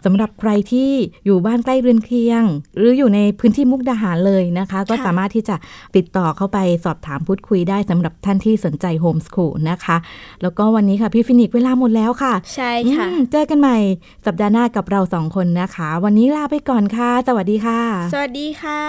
[0.05, 0.91] สำหรับใครที่
[1.25, 2.43] อยู่บ้านใกล้เรือนเคียง
[2.77, 5.57] หรืออยู่ในพื้นที่มุกดาหารเลยนะคะ ก็สามารถที่จะ
[5.97, 9.97] ติดต่อเข้าไปสอบถามพูดคุยได้สำหรับท่านที่สนใจโฮมส o ูลนะคะ
[10.43, 13.79] แล้วก็วันนี้ค่ะพี่ฟินิกซ์เวลาหมดแล้วค่ะ ใช่ค่ะอืมเจอกันใหม่
[14.27, 17.81] สัปดาห์หน้ากับเราสองคนนะคะ วันนี้ลาไปก่อนค่ะ สวัสดีค่ะ
[18.13, 18.83] สวัสดีค่ะ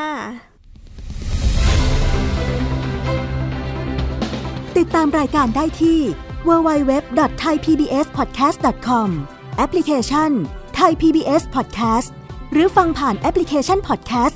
[4.77, 5.99] ติดตามรายการได้ที่
[6.47, 9.09] www.thaipbspodcast.com
[9.57, 10.31] แอปพลิเคชัน
[10.79, 12.09] Thai PBS Podcast
[12.51, 14.35] หรือฟังผ่านแอปพลิเคชัน Podcast